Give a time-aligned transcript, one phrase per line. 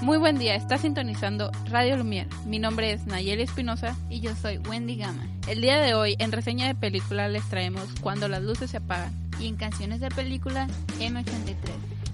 [0.00, 2.28] Muy buen día, está sintonizando Radio Lumière.
[2.46, 5.26] Mi nombre es Nayeli Espinosa y yo soy Wendy Gama.
[5.48, 9.12] El día de hoy, en reseña de película, les traemos Cuando las luces se apagan.
[9.40, 10.66] Y en canciones de película,
[10.98, 11.56] M83.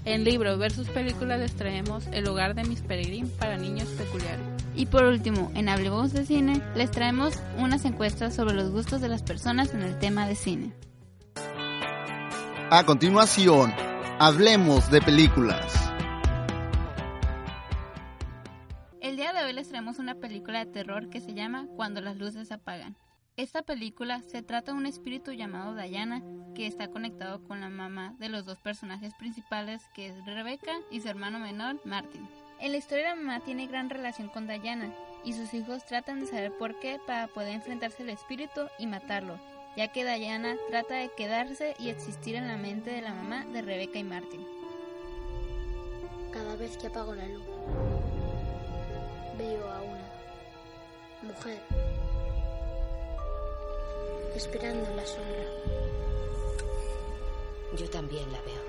[0.05, 4.45] En libros versus películas les traemos El hogar de Miss Peregrine para niños peculiares.
[4.75, 9.09] Y por último, en Hablemos de Cine, les traemos unas encuestas sobre los gustos de
[9.09, 10.71] las personas en el tema de cine.
[12.69, 13.73] A continuación,
[14.17, 15.90] hablemos de películas.
[19.61, 22.97] Les traemos una película de terror que se llama Cuando las luces apagan.
[23.37, 26.23] Esta película se trata de un espíritu llamado Diana
[26.55, 31.01] que está conectado con la mamá de los dos personajes principales que es Rebecca y
[31.01, 32.27] su hermano menor Martin.
[32.59, 36.25] En la historia la mamá tiene gran relación con Diana y sus hijos tratan de
[36.25, 39.37] saber por qué para poder enfrentarse al espíritu y matarlo,
[39.77, 43.61] ya que Diana trata de quedarse y existir en la mente de la mamá de
[43.61, 44.43] Rebecca y Martin.
[46.33, 47.50] Cada vez que apago la luz,
[49.37, 51.59] veo a una mujer
[54.35, 55.45] esperando la sombra.
[57.77, 58.61] Yo también la veo.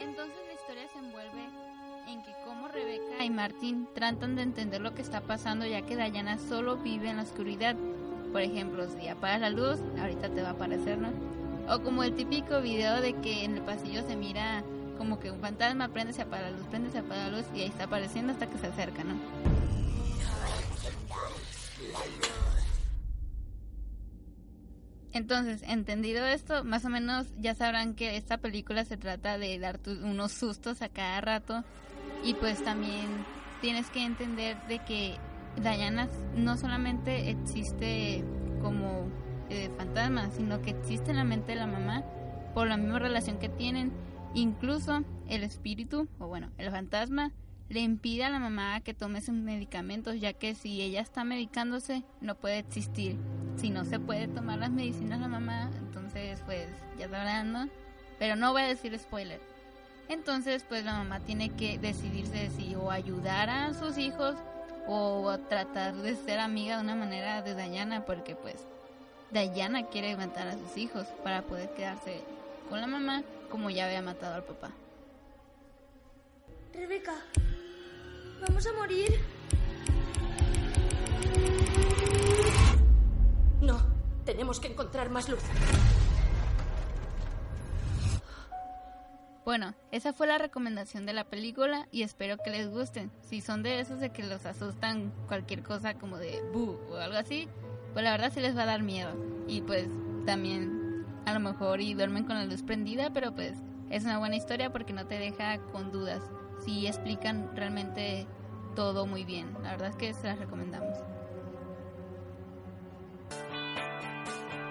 [0.00, 1.48] Entonces la historia se envuelve
[2.08, 5.96] en que como Rebeca y Martín tratan de entender lo que está pasando ya que
[5.96, 7.76] Diana solo vive en la oscuridad.
[8.32, 11.10] Por ejemplo, si apagas la luz, ahorita te va a aparecer, ¿no?
[11.70, 14.64] O como el típico video de que en el pasillo se mira
[14.96, 17.60] como que un fantasma prende, se apaga la luz, prende, se apaga la luz y
[17.60, 19.14] ahí está apareciendo hasta que se acerca, ¿no?
[25.12, 29.80] Entonces, entendido esto, más o menos ya sabrán que esta película se trata de dar
[29.86, 31.64] unos sustos a cada rato
[32.24, 33.06] y pues también
[33.60, 35.16] tienes que entender de que
[35.60, 38.22] Diana no solamente existe
[38.62, 39.08] como
[39.50, 42.04] eh, fantasma, sino que existe en la mente de la mamá
[42.54, 43.92] por la misma relación que tienen.
[44.34, 47.32] Incluso el espíritu, o bueno, el fantasma,
[47.68, 52.02] le impide a la mamá que tome sus medicamentos, ya que si ella está medicándose,
[52.20, 53.16] no puede existir.
[53.56, 56.66] Si no se puede tomar las medicinas la mamá, entonces pues
[56.98, 57.68] ya sabrán, ¿no?
[58.18, 59.40] Pero no voy a decir spoiler.
[60.08, 64.36] Entonces pues la mamá tiene que decidirse si o ayudar a sus hijos
[64.86, 68.66] o tratar de ser amiga de una manera de Dayana, porque pues
[69.30, 72.22] Dayana quiere matar a sus hijos para poder quedarse
[72.70, 74.70] con la mamá como ya había matado al papá.
[76.72, 77.14] Rebeca,
[78.40, 79.20] vamos a morir.
[83.60, 83.80] No,
[84.24, 85.42] tenemos que encontrar más luz.
[89.44, 93.10] Bueno, esa fue la recomendación de la película y espero que les gusten.
[93.22, 97.16] Si son de esos de que los asustan cualquier cosa como de bu o algo
[97.16, 97.48] así,
[97.98, 99.10] pues la verdad sí les va a dar miedo.
[99.48, 99.88] Y pues
[100.24, 103.54] también a lo mejor y duermen con la luz prendida, pero pues
[103.90, 106.22] es una buena historia porque no te deja con dudas.
[106.64, 108.28] Si explican realmente
[108.76, 109.52] todo muy bien.
[109.64, 110.96] La verdad es que se las recomendamos.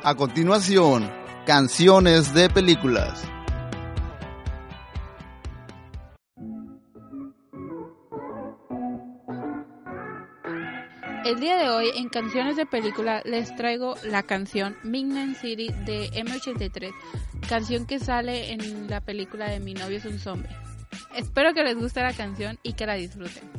[0.05, 1.11] A continuación,
[1.45, 3.27] canciones de películas.
[11.27, 16.09] El día de hoy en Canciones de Película les traigo la canción Midnight City de
[16.11, 16.93] M83,
[17.49, 20.49] canción que sale en la película de Mi novio es un zombie.
[21.17, 23.56] Espero que les guste la canción y que la disfruten.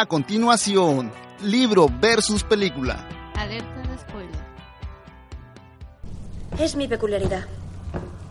[0.00, 1.10] A continuación,
[1.42, 3.04] libro versus película.
[3.34, 4.40] Alerta de spoiler.
[6.56, 7.44] Es mi peculiaridad.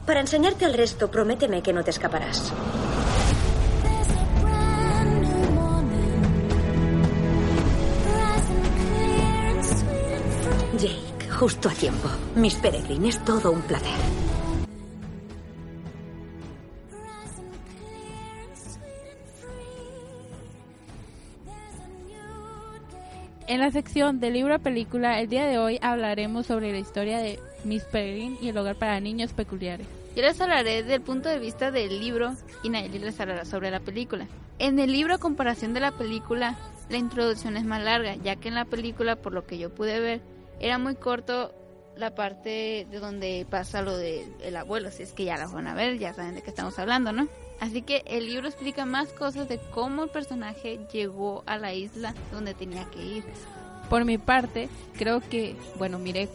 [0.05, 2.53] Para enseñarte al resto, prométeme que no te escaparás.
[10.79, 12.07] Jake, justo a tiempo.
[12.35, 14.16] Miss Peregrine es todo un placer.
[23.57, 27.17] En la sección de libro a película, el día de hoy hablaremos sobre la historia
[27.17, 29.87] de Miss Peregrine y el hogar para niños peculiares.
[30.15, 33.79] Yo les hablaré del punto de vista del libro y Nayeli les hablará sobre la
[33.79, 34.27] película.
[34.59, 36.55] En el libro, a comparación de la película,
[36.89, 39.99] la introducción es más larga, ya que en la película, por lo que yo pude
[39.99, 40.21] ver,
[40.59, 41.51] era muy corto
[41.95, 44.91] la parte de donde pasa lo del abuelo.
[44.91, 47.27] Si es que ya la van a ver, ya saben de qué estamos hablando, ¿no?
[47.59, 52.13] Así que el libro explica más cosas de cómo el personaje llegó a la isla
[52.31, 53.23] donde tenía que ir.
[53.89, 56.29] Por mi parte, creo que, bueno, miré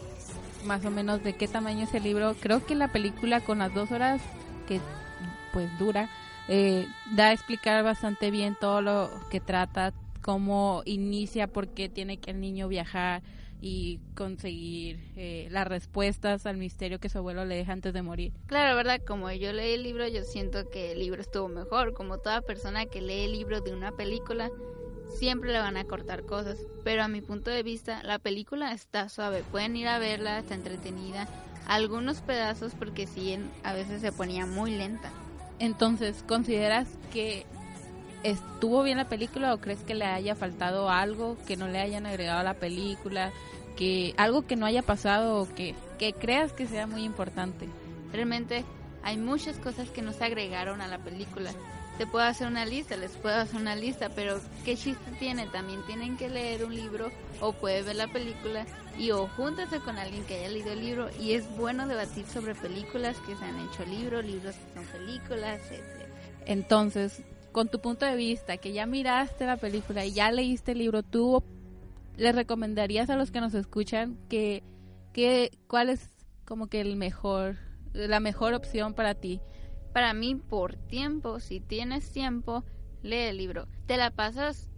[0.65, 2.35] más o menos de qué tamaño es el libro.
[2.39, 4.21] Creo que la película con las dos horas
[4.67, 4.79] que
[5.53, 6.09] pues dura,
[6.47, 12.17] eh, da a explicar bastante bien todo lo que trata, cómo inicia, por qué tiene
[12.17, 13.21] que el niño viajar
[13.65, 18.33] y conseguir eh, las respuestas al misterio que su abuelo le deja antes de morir.
[18.47, 18.99] Claro, ¿verdad?
[19.07, 21.93] Como yo leí el libro, yo siento que el libro estuvo mejor.
[21.93, 24.51] Como toda persona que lee el libro de una película,
[25.17, 26.57] siempre le van a cortar cosas.
[26.83, 29.45] Pero a mi punto de vista, la película está suave.
[29.49, 31.29] Pueden ir a verla, está entretenida.
[31.65, 35.09] Algunos pedazos, porque sí, a veces se ponía muy lenta.
[35.59, 37.45] Entonces, ¿consideras que
[38.23, 42.05] estuvo bien la película o crees que le haya faltado algo que no le hayan
[42.05, 43.31] agregado a la película?
[43.75, 47.67] que algo que no haya pasado o que, que creas que sea muy importante.
[48.11, 48.63] Realmente
[49.03, 51.51] hay muchas cosas que no se agregaron a la película.
[51.97, 55.45] Te puedo hacer una lista, les puedo hacer una lista, pero ¿qué chiste tiene?
[55.47, 58.65] También tienen que leer un libro o puede ver la película
[58.97, 62.55] y o júntase con alguien que haya leído el libro y es bueno debatir sobre
[62.55, 66.07] películas que se han hecho libros, libros que son películas, etc.
[66.45, 67.21] Entonces,
[67.53, 71.03] con tu punto de vista, que ya miraste la película y ya leíste el libro,
[71.03, 71.43] ¿tú
[72.17, 74.63] les recomendarías a los que nos escuchan que,
[75.13, 76.09] que cuál es
[76.45, 77.55] como que el mejor,
[77.93, 79.39] la mejor opción para ti?
[79.93, 82.65] Para mí, por tiempo, si tienes tiempo,
[83.03, 83.67] lee el libro.
[83.85, 84.71] Te la pasas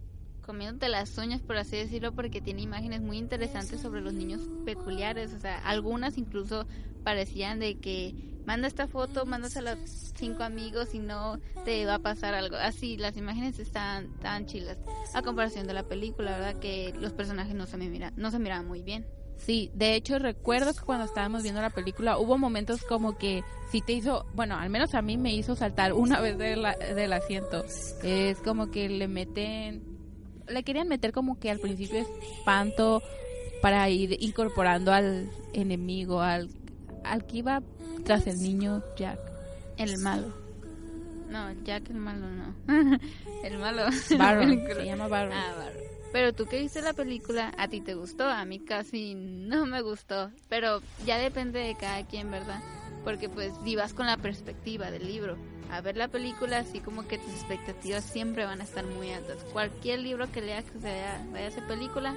[0.46, 5.34] comiéndote las uñas, por así decirlo, porque tiene imágenes muy interesantes sobre los niños peculiares.
[5.34, 6.66] O sea, algunas incluso
[7.04, 8.14] parecían de que
[8.46, 9.78] manda esta foto, mandas a los
[10.16, 12.56] cinco amigos y no te va a pasar algo.
[12.56, 14.78] Así, las imágenes están tan chilas.
[15.12, 18.38] A comparación de la película, verdad que los personajes no se, me mira, no se
[18.38, 19.04] miraban muy bien.
[19.38, 23.82] Sí, de hecho recuerdo que cuando estábamos viendo la película hubo momentos como que sí
[23.82, 27.64] te hizo, bueno, al menos a mí me hizo saltar una vez del asiento.
[28.02, 29.95] Es como que le meten,
[30.48, 32.06] le querían meter como que al principio
[32.38, 33.02] espanto
[33.62, 36.48] para ir incorporando al enemigo, al,
[37.04, 37.62] al que iba
[38.04, 39.18] tras el niño Jack,
[39.76, 40.32] el malo.
[41.28, 42.54] No, Jack el malo no.
[43.44, 43.84] el malo.
[44.18, 45.32] Baron, se llama Baron.
[45.32, 45.86] Ah, Baron.
[46.12, 48.24] Pero tú que viste la película, ¿a ti te gustó?
[48.24, 50.30] A mí casi no me gustó.
[50.48, 52.62] Pero ya depende de cada quien, ¿verdad?
[53.04, 55.36] Porque pues vivas con la perspectiva del libro.
[55.70, 59.38] A ver la película, así como que tus expectativas siempre van a estar muy altas.
[59.52, 62.16] Cualquier libro que leas que se vaya, vaya a ser película,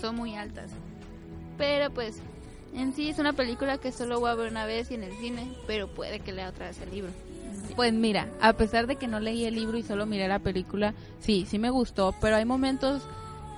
[0.00, 0.70] son muy altas.
[1.56, 2.20] Pero pues
[2.74, 5.12] en sí es una película que solo voy a ver una vez y en el
[5.14, 7.10] cine, pero puede que lea otra vez el libro.
[7.74, 10.94] Pues mira, a pesar de que no leí el libro y solo miré la película,
[11.20, 13.02] sí, sí me gustó, pero hay momentos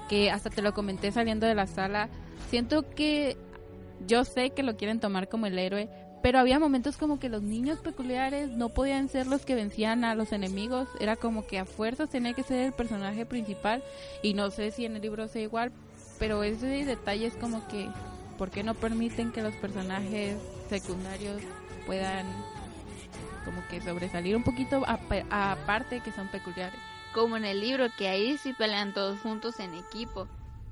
[0.08, 2.08] que hasta te lo comenté saliendo de la sala,
[2.48, 3.36] siento que
[4.06, 5.88] yo sé que lo quieren tomar como el héroe,
[6.22, 10.14] pero había momentos como que los niños peculiares no podían ser los que vencían a
[10.14, 13.82] los enemigos, era como que a fuerzas tenía que ser el personaje principal
[14.22, 15.72] y no sé si en el libro sea igual,
[16.18, 17.88] pero ese detalle es como que
[18.38, 20.36] ¿por qué no permiten que los personajes
[20.68, 21.42] secundarios
[21.86, 22.26] puedan
[23.44, 24.82] como que sobresalir un poquito
[25.30, 26.78] aparte que son peculiares?
[27.14, 30.28] Como en el libro, que ahí sí pelean todos juntos en equipo,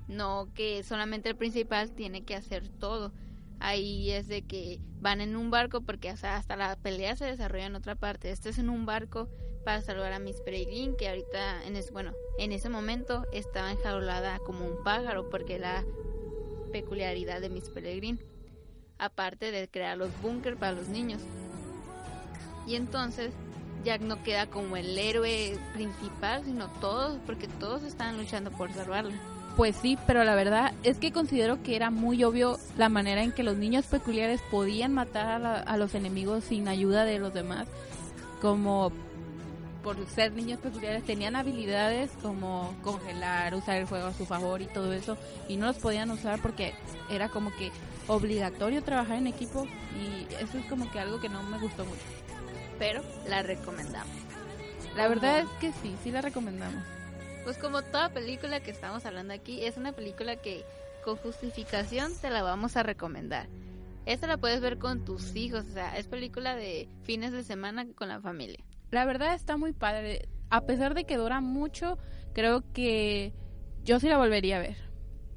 [0.09, 3.13] no que solamente el principal tiene que hacer todo.
[3.61, 7.77] Ahí es de que van en un barco porque hasta la pelea se desarrolla en
[7.77, 8.31] otra parte.
[8.31, 9.29] Este es en un barco
[9.65, 14.39] para salvar a Miss Peregrine que ahorita en ese, bueno, en ese momento estaba enjaulada
[14.41, 15.85] como un pájaro porque la
[16.73, 18.19] peculiaridad de Miss Peregrine,
[18.99, 21.21] aparte de crear los búnker para los niños.
[22.67, 23.33] Y entonces
[23.85, 29.15] Jack no queda como el héroe principal, sino todos, porque todos están luchando por salvarla.
[29.57, 33.33] Pues sí, pero la verdad es que considero que era muy obvio la manera en
[33.33, 37.67] que los niños peculiares podían matar a, a los enemigos sin ayuda de los demás.
[38.41, 38.91] Como
[39.83, 44.67] por ser niños peculiares tenían habilidades como congelar, usar el fuego a su favor y
[44.67, 45.17] todo eso
[45.49, 46.75] y no los podían usar porque
[47.11, 47.71] era como que
[48.07, 49.67] obligatorio trabajar en equipo
[49.99, 52.01] y eso es como que algo que no me gustó mucho.
[52.79, 54.15] Pero la recomendamos.
[54.97, 56.83] La verdad es que sí, sí la recomendamos.
[57.45, 60.65] Pues como toda película que estamos hablando aquí, es una película que
[61.05, 63.49] con justificación te la vamos a recomendar.
[64.07, 67.87] Esta la puedes ver con tus hijos, o sea, es película de fines de semana
[67.95, 68.65] con la familia.
[68.91, 70.29] La verdad está muy padre.
[70.51, 71.97] A pesar de que dura mucho,
[72.33, 73.33] creo que
[73.85, 74.77] yo sí la volvería a ver.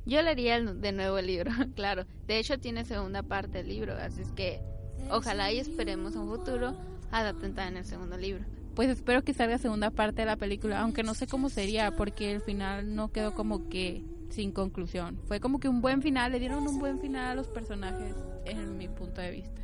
[0.05, 2.05] Yo leería de nuevo el libro, claro.
[2.27, 4.61] De hecho tiene segunda parte del libro, así es que
[5.09, 6.75] ojalá y esperemos un futuro
[7.11, 8.43] adapten también el segundo libro.
[8.75, 12.31] Pues espero que salga segunda parte de la película, aunque no sé cómo sería, porque
[12.31, 15.19] el final no quedó como que sin conclusión.
[15.27, 18.15] Fue como que un buen final, le dieron un buen final a los personajes,
[18.45, 19.61] en mi punto de vista.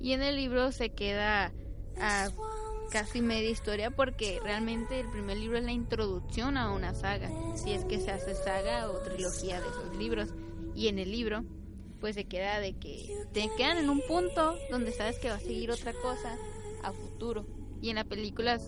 [0.00, 1.52] Y en el libro se queda
[2.00, 2.28] a
[2.90, 7.72] casi media historia porque realmente el primer libro es la introducción a una saga, si
[7.72, 10.28] es que se hace saga o trilogía de esos libros.
[10.74, 11.44] Y en el libro
[12.00, 15.40] pues se queda de que te quedan en un punto donde sabes que va a
[15.40, 16.36] seguir otra cosa
[16.82, 17.46] a futuro.
[17.82, 18.58] Y en la película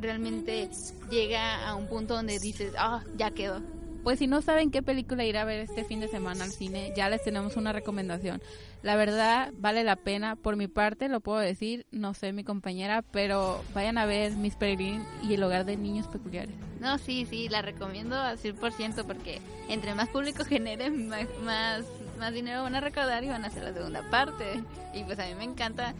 [0.00, 0.68] realmente
[1.10, 3.62] llega a un punto donde dices, ah, ya quedó.
[4.02, 6.92] Pues si no saben qué película ir a ver este fin de semana al cine,
[6.94, 8.42] ya les tenemos una recomendación.
[8.82, 10.36] La verdad, vale la pena.
[10.36, 14.56] Por mi parte, lo puedo decir, no sé mi compañera, pero vayan a ver Miss
[14.56, 16.54] Peregrine y el hogar de niños peculiares.
[16.80, 19.40] No, sí, sí, la recomiendo al 100% porque
[19.70, 21.86] entre más público generen, más, más,
[22.18, 24.62] más dinero van a recaudar y van a hacer la segunda parte.
[24.92, 25.94] Y pues a mí me encanta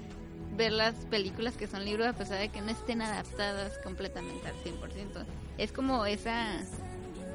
[0.56, 4.54] ver las películas que son libros a pesar de que no estén adaptadas completamente al
[4.56, 5.24] 100%.
[5.58, 6.60] Es como esa,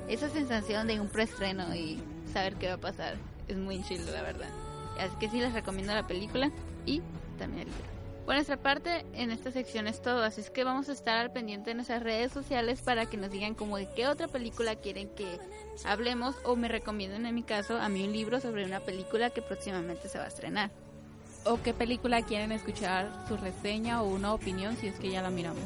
[0.07, 3.15] esa sensación de un preestreno y saber qué va a pasar.
[3.47, 4.49] Es muy chido, la verdad.
[4.99, 6.51] Así que sí les recomiendo la película
[6.85, 7.01] y
[7.37, 7.99] también el libro.
[8.25, 11.31] Por nuestra parte, en esta sección es todo, así es que vamos a estar al
[11.31, 15.09] pendiente de nuestras redes sociales para que nos digan como de qué otra película quieren
[15.15, 15.39] que
[15.83, 19.41] hablemos o me recomienden en mi caso a mí un libro sobre una película que
[19.41, 20.69] próximamente se va a estrenar.
[21.45, 25.29] O qué película quieren escuchar su reseña o una opinión si es que ya la
[25.29, 25.63] miramos.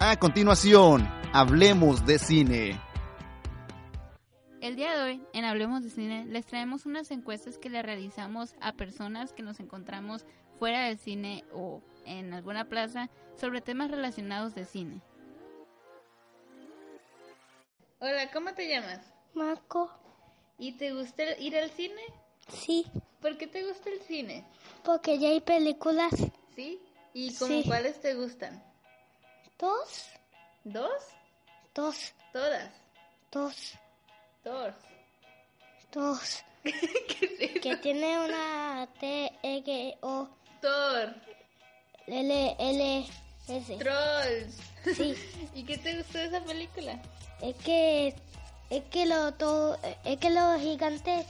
[0.00, 2.80] A continuación, hablemos de cine.
[4.60, 8.54] El día de hoy, en Hablemos de Cine, les traemos unas encuestas que le realizamos
[8.60, 10.26] a personas que nos encontramos
[10.58, 15.00] fuera del cine o en alguna plaza sobre temas relacionados de cine.
[17.98, 19.13] Hola, ¿cómo te llamas?
[19.34, 19.90] Marco,
[20.58, 22.00] ¿Y te gusta ir al cine?
[22.48, 22.86] sí,
[23.20, 24.44] ¿Por qué te gusta el cine?
[24.84, 26.12] porque ya hay películas.
[26.54, 26.80] ¿Sí?
[27.14, 27.64] ¿Y como Sí.
[27.66, 28.62] cuáles te gustan?
[29.58, 30.06] Dos,
[30.64, 30.92] ¿Dos?
[31.74, 32.70] dos, Todas.
[33.32, 33.72] dos,
[34.44, 34.74] Dos.
[35.92, 36.44] dos.
[37.62, 40.28] Que tiene una T, E, G, O,
[40.60, 41.14] Thor.
[42.06, 43.06] L, L,
[43.48, 43.76] S.
[43.78, 44.56] Trolls.
[44.96, 45.14] Sí,
[45.54, 47.00] ¿Y qué te gustó de esa película?
[47.40, 48.14] es que,
[48.70, 51.26] es que lo, todo, es que los gigantes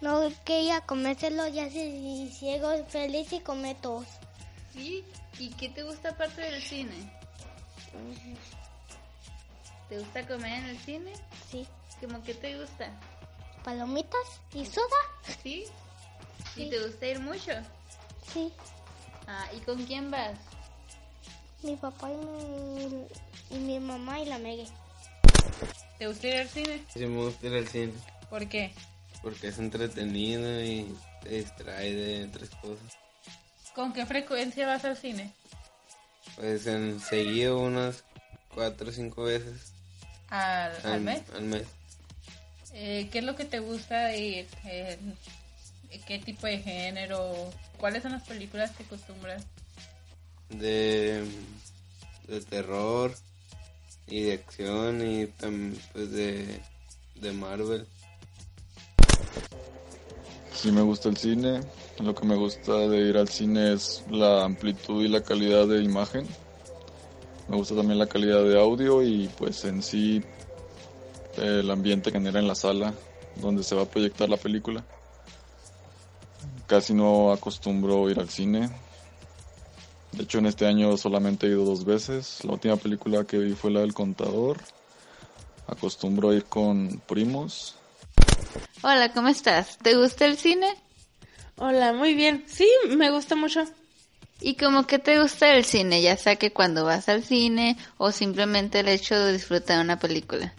[0.00, 4.06] no quería comérselo ya se ciego feliz y come todos.
[4.72, 5.04] ¿Sí?
[5.38, 7.12] ¿Y qué te gusta aparte del cine?
[9.88, 11.12] ¿Te gusta comer en el cine?
[11.50, 11.66] Sí,
[12.00, 12.90] ¿Cómo que te gusta?
[13.64, 14.86] palomitas y soda.
[15.42, 15.64] ¿Sí?
[16.56, 17.52] ¿Y te gusta ir mucho?
[18.32, 18.52] Sí,
[19.28, 20.36] Ah, ¿y con quién vas?
[21.62, 23.06] mi papá y mi,
[23.50, 24.66] y mi mamá y la Megue.
[26.02, 26.84] ¿Te gusta ir al cine?
[26.92, 27.92] Sí me gusta ir al cine,
[28.28, 28.72] ¿Por qué?
[29.22, 30.92] porque es entretenido y
[31.22, 32.98] te distrae de otras cosas.
[33.72, 35.32] ¿Con qué frecuencia vas al cine?
[36.34, 38.02] Pues en seguido unas
[38.52, 39.70] cuatro o cinco veces
[40.28, 41.22] ¿Al, al mes?
[41.36, 41.68] al mes.
[42.72, 44.48] Eh, ¿Qué es lo que te gusta ir?
[44.64, 44.98] Eh,
[46.04, 47.32] ¿Qué tipo de género?
[47.78, 49.44] ¿Cuáles son las películas que acostumbras?
[50.48, 51.24] De,
[52.26, 53.14] de terror
[54.06, 56.60] y de acción y también pues de,
[57.16, 57.86] de Marvel.
[60.54, 61.60] Sí me gusta el cine.
[61.98, 65.82] Lo que me gusta de ir al cine es la amplitud y la calidad de
[65.82, 66.26] imagen.
[67.48, 70.22] Me gusta también la calidad de audio y pues en sí
[71.36, 72.94] el ambiente que genera en la sala
[73.36, 74.84] donde se va a proyectar la película.
[76.66, 78.70] Casi no acostumbro ir al cine.
[80.12, 82.44] De hecho en este año solamente he ido dos veces.
[82.44, 84.58] La última película que vi fue la del contador.
[85.66, 87.76] Acostumbro ir con primos
[88.84, 89.78] Hola, ¿cómo estás?
[89.78, 90.66] ¿Te gusta el cine?
[91.56, 92.42] Hola, muy bien.
[92.46, 93.64] Sí, me gusta mucho.
[94.40, 96.02] ¿Y como que te gusta el cine?
[96.02, 100.52] Ya sea que cuando vas al cine o simplemente el hecho de disfrutar una película.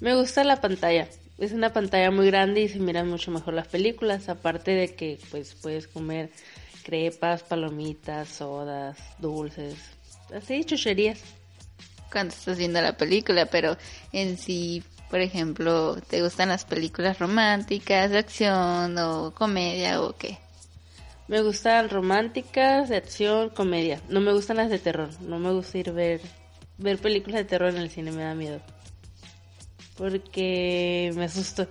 [0.00, 1.06] Me gusta la pantalla.
[1.36, 5.18] es una pantalla muy grande y se miran mucho mejor las películas, aparte de que
[5.30, 6.30] pues puedes comer
[6.88, 9.76] crepas, palomitas, sodas, dulces,
[10.34, 11.20] así chucherías.
[12.10, 13.76] Cuando estás viendo la película, pero
[14.14, 20.38] en sí, por ejemplo, ¿te gustan las películas románticas, de acción o comedia o qué?
[21.26, 24.00] Me gustan románticas, de acción, comedia.
[24.08, 25.10] No me gustan las de terror.
[25.20, 26.22] No me gusta ir ver
[26.78, 28.62] ver películas de terror en el cine me da miedo.
[29.98, 31.68] Porque me asusto.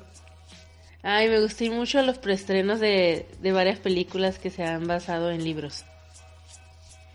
[1.09, 5.41] Ay, me gusté mucho los preestrenos de, de varias películas que se han basado en
[5.41, 5.85] libros.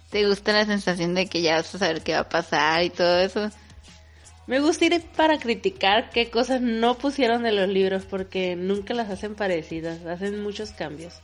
[0.08, 2.88] ¿Te gusta la sensación de que ya vas a saber qué va a pasar y
[2.88, 3.50] todo eso?
[4.46, 9.10] Me gusta ir para criticar qué cosas no pusieron de los libros porque nunca las
[9.10, 11.20] hacen parecidas, hacen muchos cambios.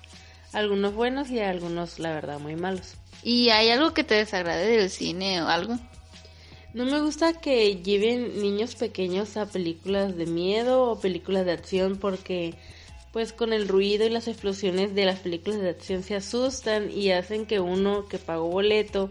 [0.53, 2.97] Algunos buenos y algunos, la verdad, muy malos.
[3.23, 5.79] ¿Y hay algo que te desagrade del cine o algo?
[6.79, 11.97] No me gusta que lleven niños pequeños a películas de miedo o películas de acción
[11.97, 12.55] porque
[13.13, 17.11] pues con el ruido y las explosiones de las películas de acción se asustan y
[17.11, 19.11] hacen que uno que pagó boleto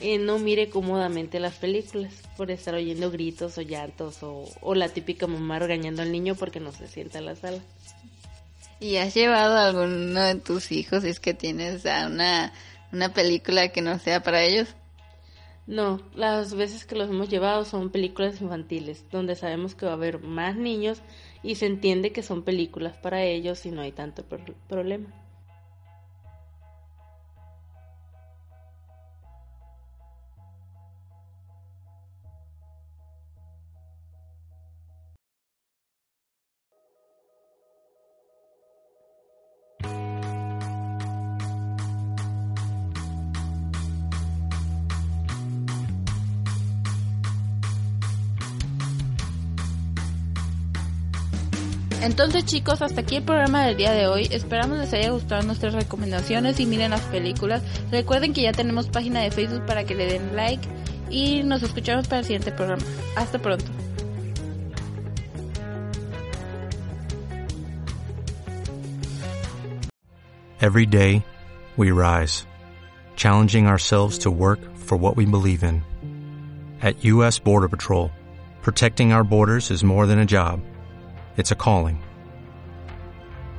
[0.00, 5.28] eh, no mire cómodamente las películas por estar oyendo gritos o llantos o, la típica
[5.28, 7.62] mamá regañando al niño porque no se sienta en la sala.
[8.80, 12.52] ¿Y has llevado a alguno de tus hijos, si es que tienes a una,
[12.90, 14.74] una película que no sea para ellos?
[15.66, 19.94] No, las veces que los hemos llevado son películas infantiles, donde sabemos que va a
[19.94, 21.00] haber más niños
[21.42, 24.24] y se entiende que son películas para ellos y no hay tanto
[24.68, 25.23] problema.
[52.14, 54.28] Entonces chicos, hasta aquí el programa del día de hoy.
[54.30, 57.60] Esperamos les haya gustado nuestras recomendaciones y miren las películas.
[57.90, 60.62] Recuerden que ya tenemos página de Facebook para que le den like
[61.10, 62.84] y nos escuchamos para el siguiente programa.
[63.16, 63.64] Hasta pronto.
[70.60, 71.24] Every day,
[71.76, 72.46] we rise,
[73.16, 75.82] challenging ourselves to work for what we believe in.
[76.80, 77.40] At U.S.
[77.40, 78.12] Border Patrol,
[78.62, 80.60] protecting our borders is more than a job.
[81.36, 82.03] It's a calling.